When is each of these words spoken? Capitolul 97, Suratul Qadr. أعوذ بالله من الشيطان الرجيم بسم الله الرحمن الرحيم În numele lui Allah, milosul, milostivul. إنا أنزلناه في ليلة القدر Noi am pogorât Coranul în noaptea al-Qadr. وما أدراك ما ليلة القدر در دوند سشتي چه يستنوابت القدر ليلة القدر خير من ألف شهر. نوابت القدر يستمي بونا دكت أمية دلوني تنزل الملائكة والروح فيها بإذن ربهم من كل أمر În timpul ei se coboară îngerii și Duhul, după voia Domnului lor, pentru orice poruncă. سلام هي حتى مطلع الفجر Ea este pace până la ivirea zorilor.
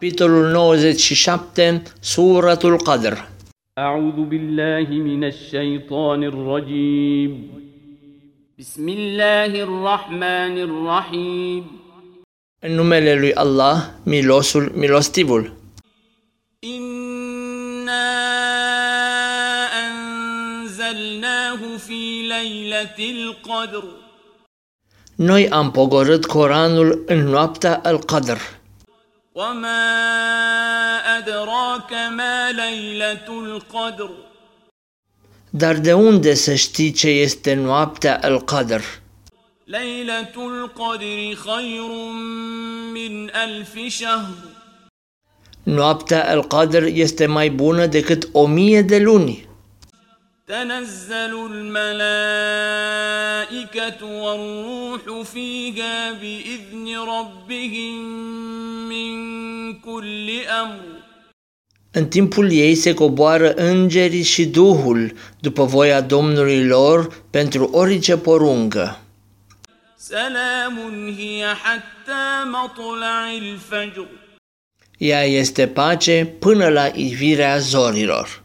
Capitolul 0.00 0.48
97, 0.56 1.82
Suratul 2.00 2.76
Qadr. 2.82 3.14
أعوذ 3.78 4.18
بالله 4.28 4.88
من 4.90 5.24
الشيطان 5.24 6.24
الرجيم 6.24 7.32
بسم 8.58 8.88
الله 8.88 9.52
الرحمن 9.62 10.54
الرحيم 10.58 11.64
În 12.62 12.72
numele 12.74 13.14
lui 13.14 13.32
Allah, 13.34 13.90
milosul, 14.04 14.72
milostivul. 14.74 15.52
إنا 16.64 18.08
أنزلناه 19.86 21.76
في 21.76 22.22
ليلة 22.28 22.98
القدر 22.98 23.84
Noi 25.16 25.48
am 25.48 25.70
pogorât 25.70 26.26
Coranul 26.26 27.02
în 27.06 27.18
noaptea 27.24 27.80
al-Qadr. 27.84 28.59
وما 29.34 31.18
أدراك 31.18 31.92
ما 31.92 32.52
ليلة 32.52 33.28
القدر 33.28 34.10
در 35.54 35.72
دوند 35.72 36.34
سشتي 36.34 36.92
چه 36.92 37.08
يستنوابت 37.08 38.06
القدر 38.06 38.82
ليلة 39.68 40.34
القدر 40.36 41.34
خير 41.34 41.88
من 42.94 43.30
ألف 43.30 43.78
شهر. 43.88 44.34
نوابت 45.66 46.12
القدر 46.12 46.86
يستمي 46.86 47.48
بونا 47.48 47.86
دكت 47.86 48.36
أمية 48.36 48.80
دلوني 48.80 49.49
تنزل 50.49 51.33
الملائكة 51.51 52.05
والروح 54.05 55.21
فيها 55.23 56.11
بإذن 56.11 56.97
ربهم 56.97 57.95
من 58.89 59.13
كل 59.79 60.29
أمر 60.61 60.95
În 61.91 62.07
timpul 62.07 62.51
ei 62.51 62.75
se 62.75 62.93
coboară 62.93 63.53
îngerii 63.53 64.23
și 64.23 64.45
Duhul, 64.45 65.13
după 65.39 65.63
voia 65.63 66.01
Domnului 66.01 66.65
lor, 66.67 67.23
pentru 67.29 67.69
orice 67.73 68.17
poruncă. 68.17 68.99
سلام 69.97 70.77
هي 71.17 71.55
حتى 71.55 72.43
مطلع 72.45 73.31
الفجر 73.37 74.07
Ea 74.97 75.23
este 75.23 75.67
pace 75.67 76.35
până 76.39 76.67
la 76.67 76.85
ivirea 76.93 77.57
zorilor. 77.57 78.38